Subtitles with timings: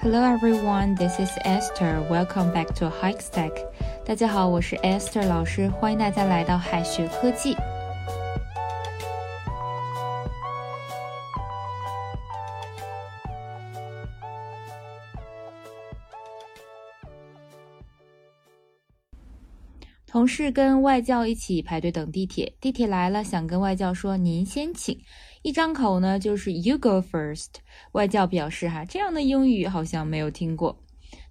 [0.00, 2.00] Hello everyone, this is Esther.
[2.08, 3.52] Welcome back to Hike Stack.
[4.04, 7.56] 大家好，我是 Esther 老师，欢迎大家来到海学科技。
[20.21, 24.95] 同事跟外教一起排队等地铁，地铁来了，想跟外教说“您先请”，
[25.41, 27.47] 一张口呢就是 “You go first”。
[27.93, 30.77] 外教表示：“哈，这样的英语好像没有听过。”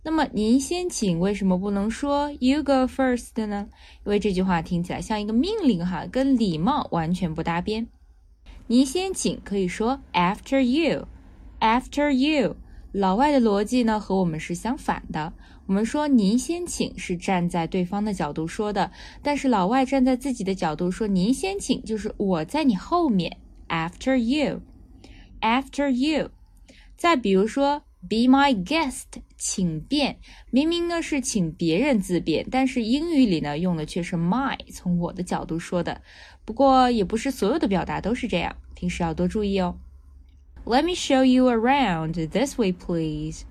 [0.03, 3.69] 那么“您先请”为什么不能说 “You go first” 呢？
[4.05, 7.87] 因为这句话听起来像一个命令，哈，跟礼貌完全不搭边。
[8.67, 12.57] 您先请可以说 “After you”，“After you”。
[12.91, 15.33] 老外的逻辑呢和我们是相反的。
[15.71, 18.91] 我们说“您先请”是站在对方的角度说的，
[19.23, 23.37] 但是老外站在自己的角度说“您先请”，就是我在你后面。
[23.69, 26.33] After you，After you。
[26.97, 29.05] 再比如说 “Be my guest”，
[29.39, 30.17] 请便，
[30.51, 36.03] 明明呢是请别人自便，但是英语里呢用的却是 my，从我的角度说的。
[36.45, 39.77] 不过也不是所有的表达都是这样，平时要多注意哦。
[40.65, 43.43] Let me show you around this way, please.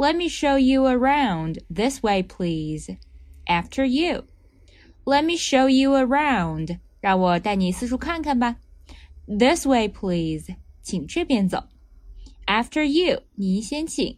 [0.00, 2.88] Let me show you around this way, please.
[3.48, 4.26] After you.
[5.04, 6.78] Let me show you around.
[7.00, 8.58] 让我带你四处看看吧。
[9.26, 10.54] This way, please.
[10.82, 11.64] 请这边走。
[12.46, 13.22] After you.
[13.34, 14.16] 您先请。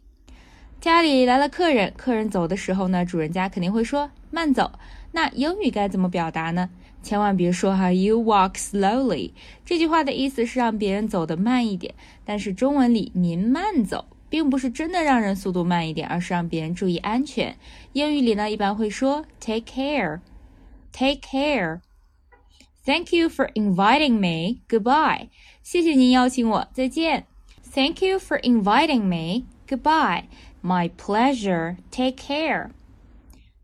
[0.79, 4.73] 家里来了客人，客人走的时候呢，主人家肯定会说慢走。
[5.13, 6.69] 那英语该怎么表达呢？
[7.01, 9.31] 千万别说哈，You walk slowly。
[9.65, 17.56] 这句话的意思是让别人走得慢一点，但是中文里您慢走，并不是真的让人速度慢一点，而是让别人注意安全。
[17.92, 24.60] 英语里呢，一般会说 Take care，Take care。Thank you for inviting me.
[24.68, 25.28] Goodbye。
[25.62, 27.26] 谢谢您邀请我，再见。
[27.74, 29.46] Thank you for inviting me.
[29.68, 30.24] Goodbye.
[30.62, 31.76] My pleasure.
[31.90, 32.70] Take care.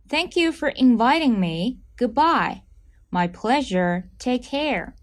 [0.09, 1.79] Thank you for inviting me.
[1.97, 2.63] Goodbye.
[3.11, 4.05] My pleasure.
[4.19, 4.95] Take care.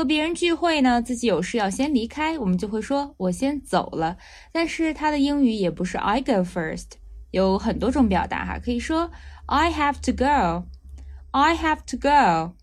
[0.00, 4.18] 和别人聚会呢，自己有事要先离开，我们就会说“我先走了”。
[4.52, 6.92] 但是它的英语也不是 “I go first”，
[7.30, 9.10] 有很多种表达哈，可以说
[9.46, 12.54] “I have to go”。I have to go.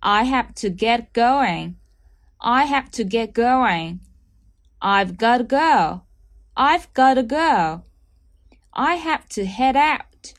[0.00, 1.74] I have to get going.
[2.38, 3.98] I have to get going.
[4.78, 6.02] I've got to go.
[6.54, 7.82] I've got to go.
[8.70, 10.34] I have to head out.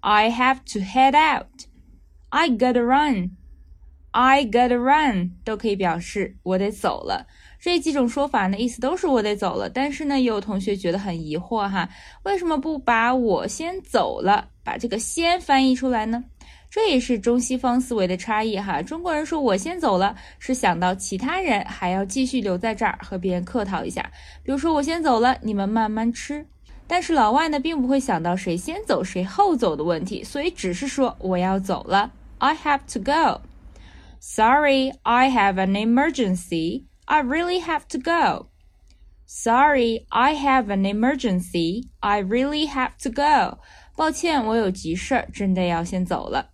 [0.00, 1.66] I have to head out.
[2.32, 3.36] I gotta run.
[4.11, 7.27] I gotta run 都可以表示我得走了。
[7.59, 9.69] 这几种说法呢，意思都是我得走了。
[9.69, 11.89] 但是呢，也有同学觉得很疑惑哈，
[12.23, 16.23] 为什么不把我先走了，把这个先翻译出来呢？
[16.71, 18.81] 这也是中西方思维的差异哈。
[18.81, 24.09] 中国人说我先走了，是想到其他人还要继续留在这儿和别人客套一下，
[24.43, 26.45] 比如说我先走了，你们慢慢吃。
[26.87, 33.41] 但是老外呢，并不会想到谁先走谁后走的问题，所以只是说我要走了，I have to go。
[34.20, 36.84] Sorry, I have an emergency.
[37.06, 38.48] I really have to go.
[39.26, 41.88] Sorry, I have an emergency.
[42.00, 43.58] I really have to go.
[43.96, 46.50] 抱歉，我有急事儿，真的要先走了。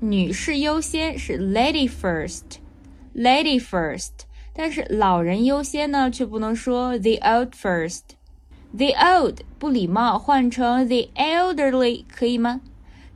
[0.00, 4.10] 女士优先是 lady first，lady first。
[4.52, 12.60] 但是老人优先呢，却不能说 the old first。the old 不礼貌，换成 the elderly 可以吗？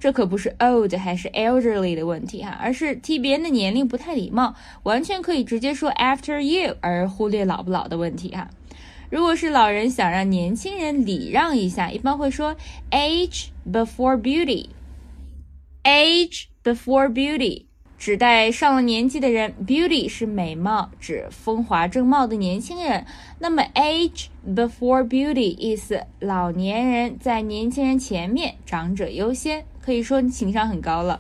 [0.03, 4.53] 这可不是 old 还是 elderly 的问题哈，而是提别人的年龄不太礼貌，
[4.84, 8.50] 完全可以直接说 after you，而忽略老不老的问题哈。
[9.09, 12.53] 如果是老人想让年轻人礼让一下，一般会说
[12.92, 14.68] age before beauty，age
[16.62, 17.68] before beauty。
[17.97, 23.06] 指代上了年纪的人，beauty 是美貌，指风华正茂的年轻人。
[23.40, 31.19] 那么 age before beauty 意思老年人在年轻人前面，长者优先，可以说情商很高了。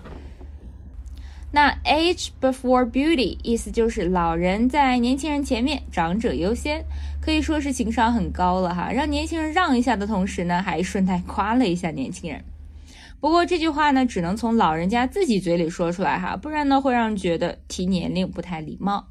[1.51, 6.83] 那 age before beauty 意思就是老人在年轻人前面，长者优先，
[7.21, 8.91] 可以说是情商很高了哈。
[8.91, 12.43] 让年轻人让一下的同时呢，还顺带夸了一下年轻人。
[13.19, 19.09] 不过这句话呢，只能从老人家自己嘴里说出来哈，不然呢会让人觉得提年龄不太礼貌。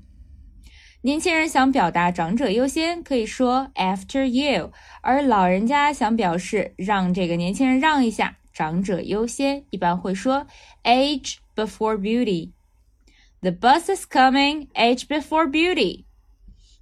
[1.03, 4.71] 年轻人想表达长者优先，可以说 after you；
[5.01, 10.48] 而老人家想表示让这个年轻人让一下，长者优先，一般会说
[10.84, 16.06] age before beauty。The bus is coming, age before beauty.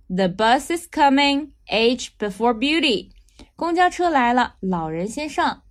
[0.07, 3.09] The bus is coming, age before beauty.
[3.55, 5.63] 公交车来了，老人先上。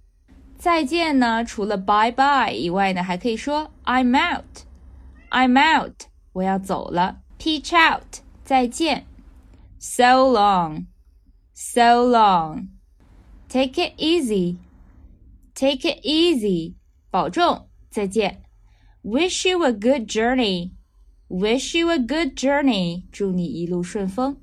[0.59, 7.21] 再见呢，除了 bye bye 以外呢，还可以说 I'm out，I'm out，我要走了。
[7.39, 9.07] Peach out，再见。
[9.79, 10.85] So long，so
[11.53, 12.69] so long.
[13.49, 14.57] Take it easy.
[15.59, 16.75] Take it easy.
[17.11, 18.43] 保重，再见。
[19.03, 20.73] Wish you a good journey.
[21.29, 23.05] Wish you a good journey.
[23.13, 24.41] 祝你一路顺风。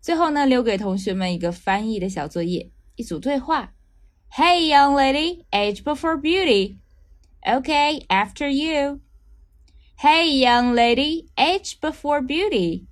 [0.00, 3.74] 最后呢，留给同学们一个翻译的小作业，一组对话。
[4.30, 6.78] Hey, young lady, age before beauty.
[7.42, 9.00] Okay, after you.
[9.98, 12.86] Hey, young lady, age before beauty.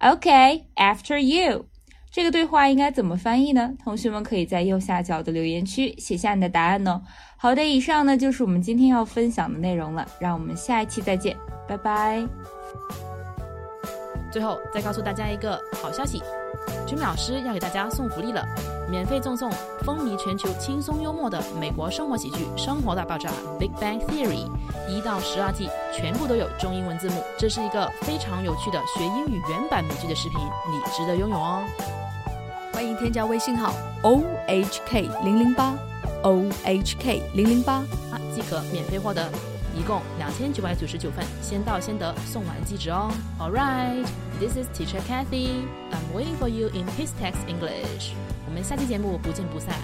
[0.00, 1.68] Okay, after you.
[2.13, 3.73] 这个对话应该怎么翻译呢？
[3.83, 7.01] 同学们可以在右下角的留言区写下你的答案哦。
[7.37, 11.35] 好的，以上呢就是我们今天要分享的内容了，让我们下一期再见，
[11.67, 12.23] 拜拜。
[14.31, 16.21] 最后再告诉大家一个好消息，
[16.85, 18.45] 君老师要给大家送福利了，
[18.91, 19.51] 免费赠送
[19.83, 24.47] 风靡全球、轻松幽默的美国生活喜剧《生活大爆炸》（Big Bang Theory）
[24.87, 27.23] 一到十二季，全部都有中英文字幕。
[27.39, 30.37] 这是一个非常有趣的学英语原版美剧的视频，
[30.69, 31.63] 你值得拥有哦。
[32.73, 35.77] 欢迎添加微信号 o h k 零零八
[36.23, 37.73] o h k 零零八
[38.11, 39.29] 啊，即可免费获得，
[39.77, 43.11] 一共两千九百九十九份，先到先得，送完即止哦。
[43.39, 44.03] All right,
[44.39, 45.67] this is Teacher Kathy.
[45.91, 48.13] I'm waiting for you in His Text English.
[48.47, 49.75] 我们下期节目不见不散。